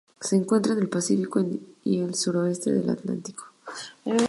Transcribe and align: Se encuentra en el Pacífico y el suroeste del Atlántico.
Se 0.19 0.35
encuentra 0.35 0.73
en 0.73 0.79
el 0.79 0.89
Pacífico 0.89 1.45
y 1.83 1.99
el 1.99 2.15
suroeste 2.15 2.71
del 2.71 2.89
Atlántico. 2.89 3.45